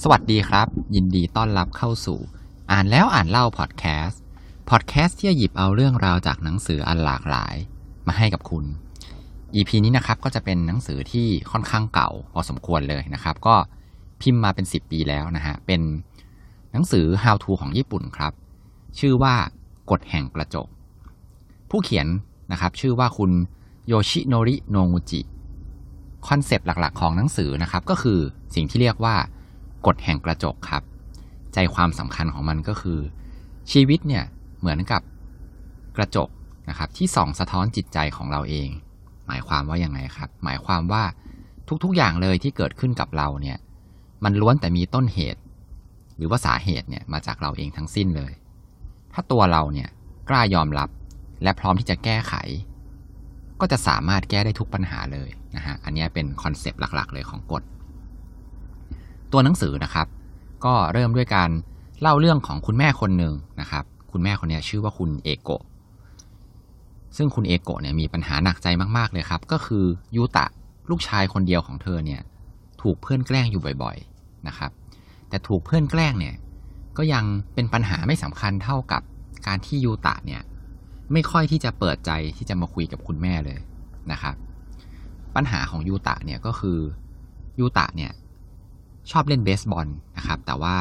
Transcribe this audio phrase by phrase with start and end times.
[0.00, 2.18] สวัสดีครับ ยินดีต้อนรับเข้าสู่
[2.70, 4.20] อ่านแล้วอ่านเล่าพอดแคสต์
[4.70, 7.54] พอดแคสต์ที่จะหยิบเอาเรื่องราวจากหนังสืออันหลากหลาย
[8.06, 8.64] มาให้กับคุณ
[9.54, 13.54] EP นี้นะครับก็จะเป็นหนังสือที่ค่อนข้างเก่าพอสมควรเลยนะครับ ก็
[14.20, 15.80] พิมพ์มาเป็น 10 ปีแล้วนะฮะเป็น
[16.72, 18.32] หนังสือ How to ของญี่ปุ่นครับ
[18.98, 19.34] ชื่อว่า
[19.90, 20.68] กฎแห่งกระจก
[21.70, 22.06] ผู้เขียน
[22.52, 23.30] นะครับชื่อว่าคุณ
[23.86, 25.20] โยชิโนริโนงูจิ
[26.26, 28.18] คอนเซปต์หลักๆ ของหนังสือนะครับก็คือ
[28.54, 29.16] สิ่งที่เรียกว่า
[29.86, 30.82] กฎแห่งกระจกครับ
[31.54, 33.00] ใจความสำคัญของมันก็คือ
[33.72, 34.24] ชีวิตเนี่ย
[34.58, 35.02] เหมือนกับ
[35.96, 36.28] กระจก
[36.68, 38.68] นะครับ ที่ส่องสะท้อนจิตใจของเราเอง
[39.26, 41.04] หมายความว่าอยังไงครับ หมายความว่า
[41.84, 43.58] ทุกๆอย่างเลยที่เกิดขึ้นกับเราเนี่ย
[44.24, 45.40] มันล้วนแต่มีต้นเหตุ
[46.16, 48.32] หรือว่าสาเหตุเนี่ยมาจากเราเองทั้งสิ้นเลย
[49.12, 49.88] ถ้าตัวเราเนี่ย
[50.30, 50.88] กล้ายอมรับ
[51.42, 52.34] และพร้อมที่จะแก้ไข
[53.60, 57.62] ก็จะสามารถแก้ได้ทุกปัญหาเลยนะฮะอันนี้เป็นคอนเซปต์หลัก ๆ เลยของกฎ
[59.32, 60.06] ตัวหนังสือนะครับ
[60.64, 61.50] ก็เริ่มด้วยการ
[62.00, 65.62] เล่าเรื่องของคุณแม่คนหนึ่งนะครับ คุณแม่คนนี้ชื่อว่าคุณเอโกะ
[67.16, 68.66] ซึ่งคุณเอโกะเนี่ยมีปัญหาหนักใจ
[68.96, 69.84] มาก ๆ เลยครับ ก็คือ
[70.16, 70.46] ยูตะ
[70.90, 72.20] ลูกชายคนเดียวของเธอเนี่ย
[72.82, 74.70] ถูกเพื่อนแกล้งอยู่บ่อย ๆนะครับ
[75.28, 76.34] แต่ถูกเพื่อนแกล้งเนี่ย
[76.98, 79.02] ก็ยังเป็นปัญหาไม่สำคัญเท่ากับ
[79.46, 80.42] การที่ยูตะเนี่ย
[81.12, 83.58] ไม่ค่อยที่จะเปิดใจที่จะมาคุยกับคุณแม่เลย
[84.12, 84.34] นะครับ
[85.36, 86.78] ปัญหาของยูตะเนี่ยก็คือ
[87.58, 88.12] ยูตะเนี่ย
[89.10, 90.76] ชอบเล่นเบสบอลนะครับ แต่ว่า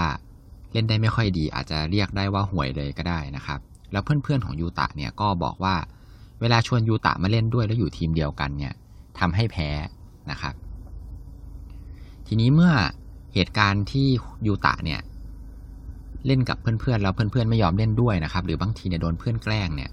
[0.73, 3.59] เล่นได้ไม่ค่อยดี อาจจะเรียกได้ว่าห่วยเลยก็ได้นะครับ
[3.91, 5.75] แล้วเพื่อนๆของยูตะเนี่ยก็บอกว่า
[6.41, 8.73] เวลาชวนยูตะมาเล่นด้วยแล้วอยู่ทีมเดียวกันเนี่ย
[9.19, 9.69] ทำให้แพ้
[10.31, 10.53] นะครับ
[12.27, 12.73] ทีนี้เมื่อ
[13.33, 14.07] เหตุการณ์ที่
[14.47, 15.01] ยูตะเนี่ย
[16.25, 19.91] เล่นกับเพื่อนๆแล้วเพื่อนๆไม่ยอมเล่นด้วยนะครับ หรือบางทีเนี่ยโดนเพื่อนแกล้งเนี่ย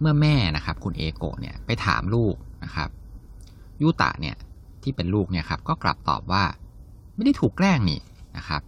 [0.00, 2.88] เมื่อแม่นะครับ คุณเอโกะเนี่ยไปถามลูกนะครับ
[3.80, 4.36] ยูตะเนี่ย
[4.82, 6.44] ที่เป็นลูกเนี่ยครับก็กลับตอบว่า
[7.14, 8.00] ไม่ได้ถูกแกล้งนี่
[8.36, 8.62] นะครับ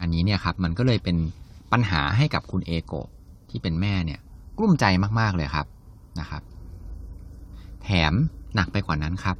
[0.00, 1.16] อันนี้เนี่ยครับมันก็เลยเป็น
[1.72, 3.08] ปัญหาให้กับคุณเอโกะ
[3.50, 4.20] ที่เป็นแม่เนี่ย
[4.58, 4.84] กลุ้มใจ
[5.20, 5.66] มากๆเลยครับ
[6.20, 6.42] นะครับ
[7.82, 8.12] แถม
[8.54, 9.36] หนักไปกว่านั้นครับ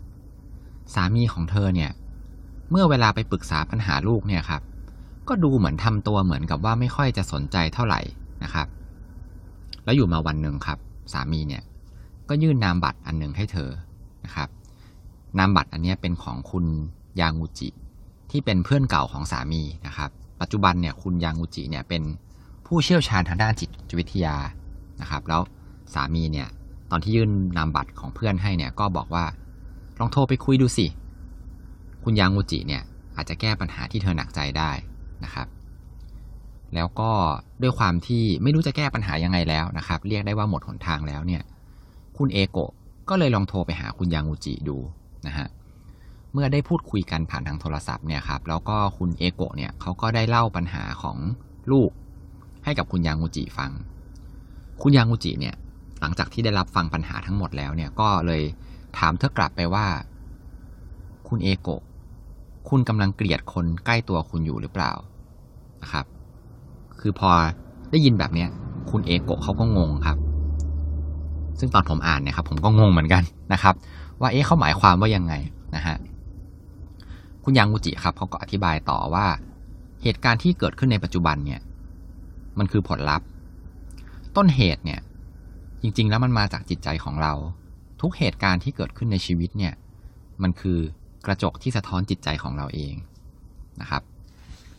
[0.95, 1.91] สามีของเธอเนี่ย
[2.71, 4.63] เมื่อเวลาไปปรึกษาปัญหาลูกเนี่ยครับ
[5.29, 8.01] ก็ดูเหมือนทำตัวเหมือนกับว่าไม่ค่อยจะสนใจเท่าไหร่
[8.45, 8.67] นะครับ
[9.85, 10.79] แล้วอยู่มาวันหนึ่งครับ
[11.13, 11.63] สามีเนี่ย
[12.29, 13.71] ก็ยื่นนามบัตรอันหนึ่งให้เธอ
[14.25, 14.49] นะครับ
[15.39, 16.65] นามบัตรอันนี้เป็นของคุณ
[17.21, 17.69] ยางูจิ
[18.31, 20.11] ที่เป็นเพื่อนเก่าของสามีนะครับ
[20.41, 22.03] ปัจจุบันเนี่ยคุณยางูจิเนี่ยเป็น
[22.67, 24.37] ผู้เชี่ยวชาญทางด้านจิตวิทยา
[25.01, 25.41] นะครับ แล้ว
[25.95, 26.49] สามีเนี่ย
[26.91, 29.25] ตอนที่ยื่นนามบัตรของเพื่อนให้เนี่ยก็บอกว่า
[29.99, 30.87] ลองโทรไปคุยดูสิ
[32.05, 32.83] คุณยางูจิเนี่ย
[33.17, 34.71] อาจจะแก้ปัญหาที่เธอหนักใจได้
[35.25, 35.47] นะครับ
[36.75, 37.11] แล้วก็
[37.63, 41.43] ด้วยความที่ไม่รู้จะแก้ปัญหายังไงแล้วนะครับ เรียกได้ว่าหมดหนทางแล้วเนี่ย
[42.19, 42.73] คุณเอโกะ
[43.09, 44.77] ก็เลยลองโทรไปหาคุณยางูจิดู
[45.27, 45.47] นะฮะ
[46.33, 51.17] เมื่อได้พูดคุยกันผ่านทางโทรศัพท์เนี่ยครับแล้วก็คุณเอโกะเนี่ยเขาก็ได้เล่าปัญหาของ
[51.73, 51.91] ลูก
[52.65, 53.71] ให้กับคุณยางูจิฟัง
[54.83, 55.55] คุณยางูจิเนี่ย
[56.01, 58.43] หลังจากที่ได้รับฟังปัญหาทั้งหมดแล้วเนี่ยก็เลย
[58.99, 59.87] ถามเธอกลับไปว่า
[61.29, 61.83] คุณเอโกะ
[62.69, 64.93] คุณกำลังเกลียดคนใกล้ตัวคุณอยู่หรือเปล่า
[65.83, 66.07] นะครับ
[67.01, 67.31] คือพอ
[67.91, 68.49] ได้ยินแบบเนี้ย
[68.91, 70.19] คุณเอโกะเขาก็งงครับ
[71.59, 73.23] ซึ่งตอนผมอ่านเนี่ยครับผมก็งงเหมือนกัน
[73.53, 73.75] นะครับ
[74.21, 75.33] ว่าเอ๊ะเขาหมายความว่ายังไง
[75.77, 75.97] นะฮะ
[77.49, 79.27] คุณยางูจิครับเขาก็อธิบายต่อว่า
[80.03, 81.61] เหตุการณ์ที่เกิดขึ้นในปัจจุบันเนี่ย
[82.59, 83.27] มันคือผลลัพธ์
[84.37, 85.01] ต้นเหตุเนี่ย
[85.83, 87.33] จริง ๆ แล้วมันมาจากจิตใจของเรา
[88.01, 89.73] ทุกเหตุการณ์ที่เกิดขึ้นในชีวิตเนี่ย
[90.43, 90.79] มันคือ
[91.27, 92.95] กระจกที่สะท้อนจิตใจของเราเอง
[93.81, 94.03] นะครับ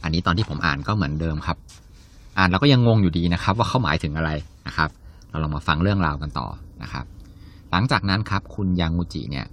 [0.04, 1.58] อันนี้ตอนที่ผมอ่านก็เหมือนเดิมครับ
[2.38, 4.32] อ่านแล้วก็ยังงงอยู่ดีนะครับ ว่าเขาหมายถึงอะไร
[4.68, 4.90] นะครับ
[5.30, 6.48] เราลองมาฟังเรื่องราวกันต่อ
[6.84, 7.06] นะครับ
[7.72, 9.46] หลังจากนั้นครับคุณยางงูจิเนี่ย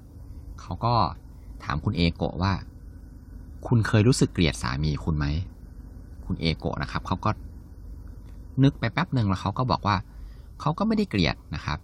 [0.61, 0.95] เขาก็
[1.65, 2.53] ถามคุณเอโกะว่า
[3.69, 5.27] คุณเคยรู้สึกเกลียดสามีคุณไหม
[6.27, 7.31] คุณเอโกะนะครับเขาก็
[8.63, 9.97] นึกไปแป๊บหนึ่งแล้วเขาก็บอกว่า
[10.61, 11.79] เขาก็ไม่ได้เกลียดนะครับ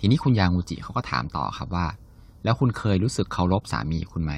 [0.00, 1.86] ทีนี้คุณยางูจิเขาก็ถามต่อครับว่า
[2.44, 4.32] แล้วคุณเคยรู้สึกเคารพสามีคุณไหม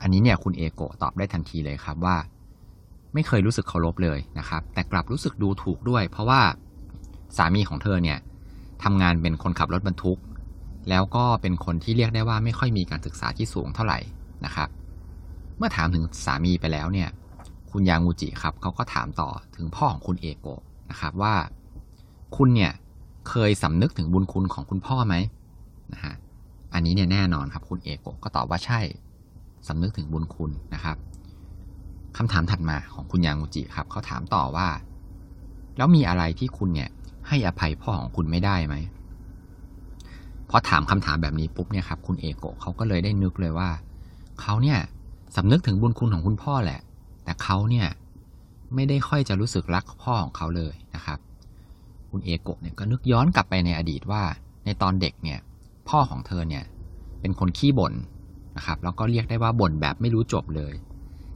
[0.00, 2.16] อันนี้เนี่ยคุณเอโกะตอบได้ทันทีเลยครับว่า
[3.14, 6.40] ไม่เคยรู้สึกเคารพเลยนะครับ แต่กลับรู้สึกดูถูกด้วย เพราะว่า
[7.36, 8.18] สามีของเธอเนี่ย
[8.82, 10.18] ทำงานเป็นคนขับรถบรรทุก
[10.88, 13.98] แล้วก็เป็นคนที่เรียกได้ว่าไม่ค่อยมีการศึกษาที่สูงเท่าไหร่
[14.44, 14.68] นะครับ
[15.58, 17.08] เมื่อถามถึงสามีไปแล้วเนี่ย
[17.70, 21.34] คุณยางูจิครับเขาก็ถามต่อถึงพ่อของคุณเอโกะนะครับว่า
[22.36, 22.72] คุณเนี่ย
[23.28, 25.14] เคยสำนึกถึงบุญคุณของคุณพ่อไหม
[25.92, 26.14] นะฮะ
[26.74, 28.80] อันนี้เนี่ยแน่นอนครับคุณเอโกะก็ตอบว่าใช่
[29.68, 30.96] สำนึกถึงบุญคุณนะครับ
[32.16, 34.68] คำถามถัดมาของคุณยางูจิครับเขาถามต่อว่า
[35.76, 36.90] แล้วมีอะไรที่คุณเนี่ย
[37.28, 38.74] ให้อภัยพ่อของคุณไม่ได้ไหม
[40.50, 43.70] พอถามคำถามแบบนี้ปุ๊บเนี่ยครับคุณเอโกะเขาก็เลยได้นึกเลยว่า
[44.40, 44.78] เขาเนี่ย
[45.36, 46.80] สำนึกถึงบุญคุณของคุณพ่อแหละ
[47.24, 47.86] แต่เขาเนี่ย
[48.74, 51.18] ไม่ได้ค่อยจะรู้สึกรักพ่อของเขาเลยนะครับ
[52.10, 54.22] คุณเอโกะเนี่ยก็นึกย้อนกลับไปในอดีตว่า
[54.64, 55.38] ในตอนเด็กเนี่ย
[55.88, 56.64] พ่อของเธอเนี่ย
[57.20, 57.94] เป็นคนขี้บ่น
[58.56, 60.74] นะครับ แล้วก็เรียกได้ว่าบ่นแบบไม่รู้จบเลย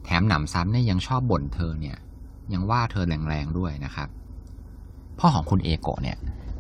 [0.04, 1.96] แถมหนำซ้ำเนี่ยยังชอบบ่นเธอเนี่ย
[2.52, 4.08] ยังว่าเธอแรงๆด้วยนะครับ
[5.18, 6.16] พ่อของคุณเอโกะเนี่ย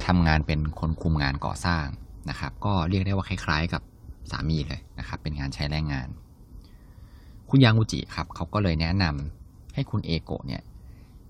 [0.06, 1.86] ทำงานเป็นคนคุมงานก่อสร้าง
[2.30, 3.82] นะครับ ก็เรียกได้ว่าคล้าย ๆ กับ
[4.30, 6.08] สามีเลยนะครับ เป็นงานใช้แรงงาน
[7.50, 10.62] คุณยางุจิครับเขาก็เลยแนะนำให้คุณเอโกะเนี่ย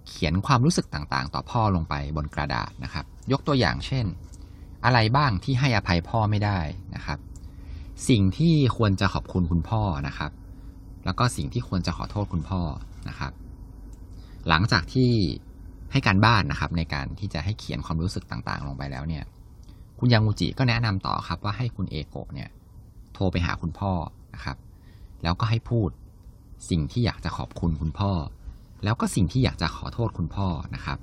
[0.09, 4.07] เขียนความรู้สึกต่างๆ ต่อพ่อลงไปบนกระดาษนะครับ ยกตัวอย่างเช่น
[4.85, 6.59] อะไรบ้างที่ให้อภัยพ่อไม่ได้
[6.95, 7.19] นะครับ
[8.09, 10.31] สิ่งที่ควรจะขอบคุณคุณพ่อนะครับ
[11.05, 12.61] แล้วก็สิ่งที่ควรจะขอโทษคุณพ่อ
[13.09, 13.33] นะครับ
[14.49, 15.11] หลังจากที่
[15.93, 19.25] ให้การบ้านนะครับ ในการที่จะให้เขียนความรู้สึกต่างๆ ลงไปแล้วเนี่ย
[19.99, 22.49] คุณยังงูจิก็แนะนำต่อครับว่าให้คุณเอโกะเนี่ย
[23.15, 23.93] โทรไปหาคุณพ่อ
[24.35, 24.57] นะครับ
[25.23, 25.91] แล้วก็ให้พูด
[26.71, 28.13] สิ่งที่อยากจะขอบคุณคุณพ่อ
[28.85, 30.99] แล้วก็สิ่งที่อยากจะขอโทษคุณพ่อนะครับ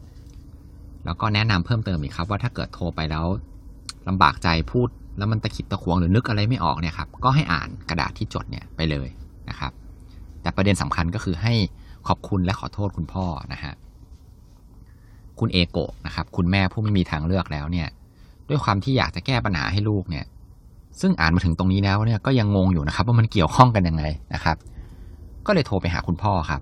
[1.05, 3.25] แล้วก็แนะนำเพิ่มเติมอีกครับ ว่าถ้าเกิดโทรไปแล้ว
[4.07, 9.07] ลำบากใจพูด แล้วมันตะขิดตะขวงหรือนึกอะไรไม่ออกเนี่ยครับก็ให้อ่านกระดาษที่จดเนี่ยไปเลย
[9.49, 9.71] นะครับ
[10.41, 11.53] แต่ประเด็นสำคัญก็คือให้
[12.07, 13.73] ขอบคุณและขอโทษคุณพ่อนะฮะ
[15.39, 17.87] คุณเอโกะนะครับ คุณแม่ผู้ไม่มีทางเลือกแล้วเนี่ย
[18.49, 20.25] ด้วยความที่อยากจะแก้ปัญหาให้ลูกเนี่ย
[21.01, 24.03] ซึ่งอ่านมาถึงตรงนี้แล้วเนี่ยก็ยังงงอยู่นะครับ ว่ามันเกี่ยวข้องกันยังไง
[24.33, 24.57] นะครับ
[25.47, 26.61] ก็เลยโทรไปหาคุณพ่อครับ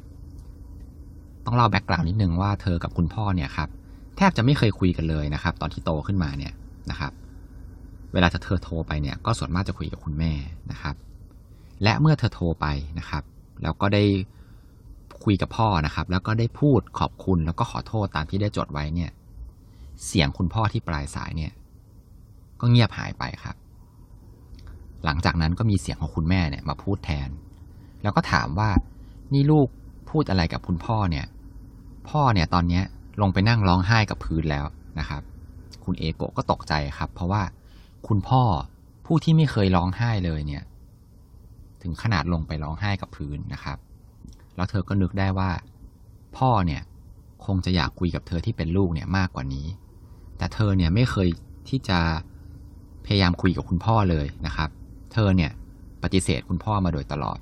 [1.45, 3.69] ต้องเล่าแบ็กกราวน์นิดนึงว่าเธอกับคุณพ่อเนี่ยครับ
[4.17, 6.53] แทบจะไม่เคยคุยกันเลยนะครับ ตอนที่โตขึ้นมาเนี่ย
[6.89, 7.11] นะครับ
[8.13, 10.33] เวลาเธอโทรไปเนี่ย ก็ส่วนมากจะคุยกับคุณแม่
[10.71, 10.95] นะครับ
[11.83, 12.67] และเมื่อเธอโทรไป
[12.99, 13.23] นะครับ
[13.63, 14.03] แล้วก็ได้
[15.23, 19.11] คุยกับพ่อนะครับ แล้วก็ได้พูดขอบคุณแล้วก็ขอโทษตามที่ได้จดไว้เนี่ย
[20.05, 21.51] เสียงคุณพ่อที่ปลายสายเนี่ย
[22.59, 23.55] ก็เงียบหายไปครับ
[25.05, 27.29] หลังจากนั้นก็มีเสียงของคุณแม่เนี่ยมาพูดแทน
[28.03, 28.69] แล้วก็ถามว่า
[29.33, 29.67] นี่ลูก
[30.09, 31.25] พูดอะไรกับคุณพ่อเนี่ย
[32.09, 32.81] พ่อเนี่ยตอนนี้
[33.21, 34.65] ลงไปนั่งร้องไห้กับพื้นแล้ว
[34.99, 35.21] นะครับ
[35.85, 37.43] คุณเอโกะก็ตกใจครับ เพราะว่า
[38.07, 38.43] คุณพ่อ
[39.05, 40.63] ผู้ที่ไม่เคยร้องไห้เลยเนี่ย
[41.81, 43.77] ถึงขนาดลงไปร้องไห้กับพื้นนะครับ
[44.55, 45.51] แล้วเธอก็นึกได้ว่า
[46.37, 46.81] พ่อเนี่ย
[47.45, 49.67] คงจะอยากคุยกับเธอที่เป็นลูกเนี่ยมากกว่านี้
[50.37, 51.27] แต่เธอเนี่ยไม่เคย
[51.69, 51.99] ที่จะ
[53.05, 54.69] พยายามคุยกับคุณพ่อเลยนะครับ
[55.13, 55.51] เธอเนี่ย
[56.03, 57.39] ปฏิเสธคุณพ่อมาโดยตลอด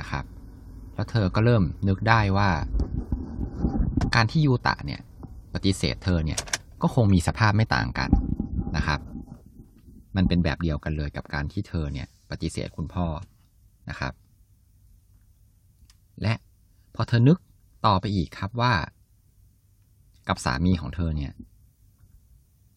[0.00, 0.24] นะครับ
[0.94, 2.50] แล้วเธอก็เริ่มนึกได้ว่า
[4.14, 5.00] การที่ยูตะเนี่ย
[5.54, 6.40] ปฏิเสธเธอเนี่ย
[6.82, 8.10] ก็คงมีสภาพไม่ต่างกัน
[8.76, 9.00] นะครับ
[10.16, 13.06] มันเป็นแบบเดียวกันเลยกับการที่เธอเนี่ยปฏิเสธคุณพ่อ
[13.90, 14.12] นะครับ
[16.22, 16.34] และ
[16.94, 17.38] พอเธอนึก
[17.86, 18.72] ต่อไปอีกครับว่า
[20.28, 21.32] กับสามีของเธอเนี่ย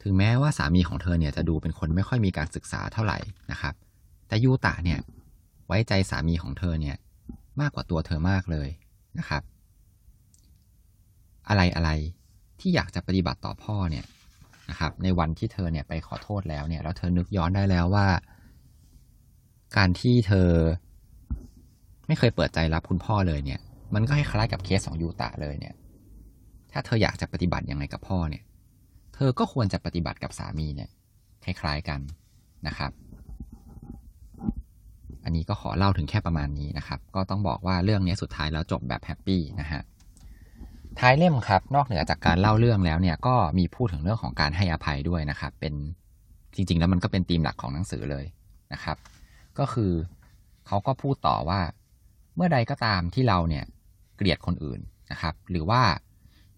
[0.04, 3.18] ถึงแม้ว่าสามีของเธอเนี่ยจะดูเป็นคนไม่ค่อยมีการศึกษาเท่าไหร่
[3.52, 3.74] นะครับ
[4.28, 5.00] แต่ยูตะเนี่ย
[5.68, 6.98] ไว้ใจสามีของเธอเนี่ย
[7.60, 8.70] มากกว่าตัวเธอมากเลย
[9.20, 9.44] นะครับ
[11.50, 11.90] อะไรอะไร
[12.60, 14.06] ที่อยากจะปฏิบัติต่อพ่อเนี่ย
[14.70, 18.08] นะครับ ในวันที่เธอเนี่ยไปขอโทษแล้วเนี่ยแล้วเธอนึกย้อนได้แล้วว่า
[19.78, 20.50] การที่เธอ
[22.08, 23.60] ไม่เคยเปิดใจรับคุณพ่อเลยเนี่ย
[23.94, 25.76] มันก็ให้คล้ายกับเคสของยูตะเลยเนี่ย
[26.72, 28.44] ถ้าเธออยากจะปฏิบัติยังไงกับพ่อเนี่ย
[29.16, 30.90] เธอก็ควรจะปฏิบัติกับสามีเนี่ย
[31.44, 32.00] คล้ายๆกัน
[32.68, 32.92] นะครับ
[35.24, 39.82] อันนี้ก็ขอเล่าถึงแค่ประมาณนี้นะครับ ก็ต้องบอกว่าเรื่องนี้สุดท้ายแล้วจบแบบแฮปปี้นะฮะ
[41.00, 45.74] ท้ายเล่มครับ นอกเหนือจากการเล่าเรื่องแล้วเนี่ยก็มีพูดถึงเรื่องของการให้อภัยด้วยนะครับ เป็น
[46.56, 48.26] จริง ๆ แล้วมันก็เป็นธีมหลักของหนังสือเลย
[48.74, 48.98] นะครับ
[49.60, 49.92] ก็คือ
[50.68, 51.62] เขาก็พูดต่อว่า
[52.36, 53.66] เมื่อใดก็ตามที่เราเนี่ย
[54.18, 54.80] เกลียดคนอื่น
[55.12, 55.82] นะครับ หรือว่า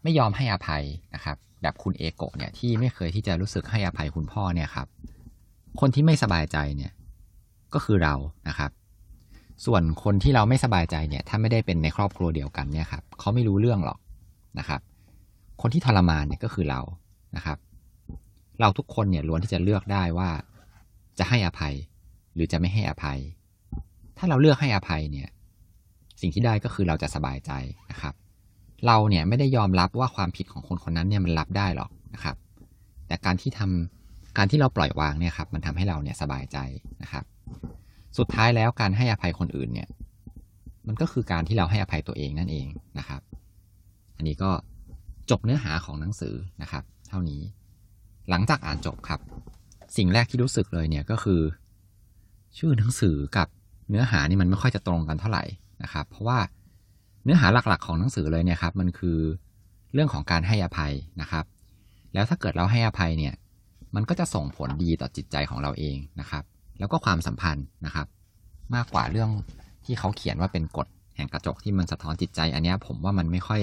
[0.03, 0.83] ไม่ยอมให้อภัย
[1.15, 4.87] นะครับ แบบคุณเอโกะเนี่ยที่ไม่เคยที่จะรู้สึกให้อภัยคุณพ่อเนี่ยครับ
[5.79, 6.91] คนที่ไม่สบายใจเนี่ย
[7.75, 8.15] ก็คือเรา
[8.49, 8.71] นะครับ
[9.65, 13.99] ส่วนคนที่เราไม่สบายใจเนี่ยถ้าไม่ได้เป็นในครอบครัวเดียวกันเนี่ยครับเขาไม่รู้เรื่องหรอก
[14.59, 14.81] นะครับ
[15.61, 16.81] คนที่ทรมานเนี่ยก็คือเรา
[17.35, 17.57] นะครับ
[18.59, 20.29] เราทุกคนเนี่ยล้วนที่จะเลือกได้ว่า
[21.19, 21.73] จะให้อภัย
[22.33, 23.19] หรือจะไม่ให้อภัย
[24.17, 25.29] ถ้าเราเลือกให้อภัยเนี่ย
[26.21, 27.51] สิ่งที่ได้ก็คือเราจะสบายใจ
[27.91, 28.13] นะครับ
[28.87, 32.35] เราเนี่ยไม่ได้ยอมรับว่าความผิดของคนคนนั้นเนี่ยมันรับได้หรอกนะครับ
[33.07, 36.57] แต่การที่ทำการที่เราปล่อยวางเนี่ยครับ มันทำให้เราเนี่ยสบายใจ
[37.01, 37.23] นะครับ
[38.17, 39.89] สุดท้ายแล้วการให้อภัยคนอื่นเนี่ย
[40.87, 42.67] มันก็คือการที่เราให้อภัยตัวเองนั่นเอง
[42.99, 43.21] นะครับ
[44.17, 44.51] อันนี้ก็
[45.29, 47.41] จบเนื้อหาของหนังสือนะครับ เท่านี้
[48.29, 49.19] หลังจากอ่านจบครับ
[49.97, 51.41] สิ่งแรกที่รู้สึกเลยเนี่ยก็คือ
[52.57, 53.47] ชื่อหนังสือกับ
[53.89, 55.43] เนื้อหานี่มันไม่ค่อยจะตรงกันเท่าไหร่
[55.83, 56.39] นะครับ เพราะว่า
[57.23, 59.17] เนื้อหาหลักๆ ของหนังสือเลยเนี่ยครับมันคือ
[59.93, 61.45] เรื่องของการให้อภัยนะครับ
[62.13, 63.33] แล้วถ้าเกิดเราให้อภัยเนี่ย
[63.95, 66.43] มันก็จะส่งผลดีต่อจิตใจของเราเองนะครับ
[66.79, 68.07] แล้วก็ความสัมพันธ์นะครับ
[68.75, 69.29] มากกว่าเรื่อง
[69.85, 73.61] ที่เขาเขียนว่าเป็นกฎแห่งกระจกที่มันสะท้อนจิตใจ อันนี้ผมว่ามันไม่ค่อย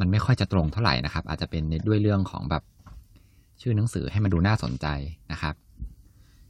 [0.00, 2.62] มันไม่ค่อยจะตรงเท่าไหร่นะครับ อาจจะเป็นด้วยเรื่องของแบบ
[3.60, 4.86] ชื่อหนังสือให้มันดูน่าสนใจ
[5.32, 5.54] นะครับ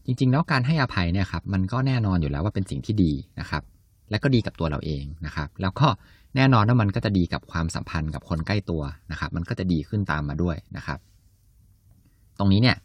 [0.07, 3.63] จริงๆ แล้วการให้อภัยเนี่ยครับ มันก็แน่นอนอยู่แล้วว่าเป็นสิ่งที่ดีนะครับ
[4.11, 5.87] และก็ดีกับตัวเราเองนะครับ แล้วก็
[6.37, 10.99] แน่นอนว่ามันก็จะดีกับความสัมพันธ์กับคนใกล้ตัวนะครับ มันก็จะดีขึ้นตามมาด้วยนะครับ
[12.39, 12.77] ตรงนี้เนี่ย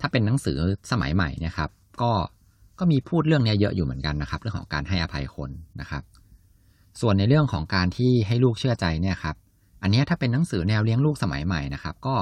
[0.00, 0.58] ถ้าเป็นหนังสือ
[0.90, 1.70] สมัยใหม่นี่ยครับ
[2.02, 2.12] ก็
[2.78, 5.50] ก็มีพูดเรื่องนี้เยอะอยู่เหมือนกันนะครับ เรื่องของการให้อภัยคน
[5.80, 6.02] นะครับ
[7.00, 9.36] ส่วนในเรื่องของการที่ให้ลูกเชื่อใจเนี่ยครับ
[9.82, 12.16] อันนี้ถ้าเป็นหนังสือแนวเลี้ยงลูกสมัยใหม่นะครับ ก็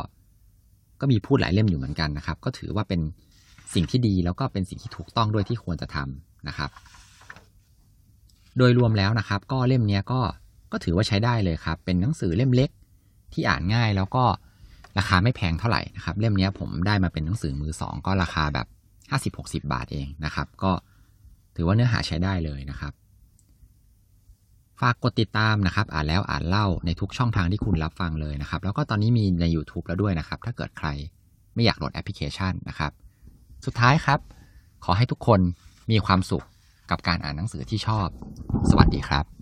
[1.00, 3.00] ก็มีพูดหลายเล่มอยู่เหมือนกันนะครับ ก็ถือว่าเป็น
[3.74, 6.70] สิ่งที่ดีแล้วก็เป็นสิ่งที่ถูกต้องด้วยที่ควรจะทำนะครับ
[8.58, 10.20] โดยรวมแล้วนะครับ ก็เล่มนี้ก็
[10.72, 12.70] ก็ถือว่าใช้ได้เลยครับ เป็นหนังสือเล่มเล็ก
[13.32, 14.24] ที่อ่านง่ายแล้วก็
[14.98, 18.66] ราคาไม่แพงเท่าไหร่นะครับเล่มนี้ผมได้มาเป็นหนังสือมือสองก็ราคาแบบ
[19.10, 20.72] ห้าสิบหกสิบาทเองนะครับ ก็
[21.56, 22.92] ถือว่าเนื้อหาใช้ได้เลยนะครับ
[24.80, 30.88] ฝากกดติดตามนะครับ อ่านแล้วอ่านเล่าในทุกช่องทางที่คุณรับฟังเลยนะครับ แล้วก็ตอนนี้มีใน YouTube แล้วด้วยนะครับ ถ้าเกิดใคร
[31.54, 32.92] ไม่อยากโหลดแอปพลิเคชันนะครับ
[33.66, 34.20] สุดท้ายครับ
[34.84, 35.40] ขอให้ทุกคน
[35.90, 36.44] มีความสุข
[36.90, 38.08] กับการอ่านหนังสือที่ชอบ
[38.70, 39.35] สวัสดีครับ